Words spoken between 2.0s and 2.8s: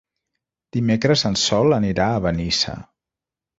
a Benissa.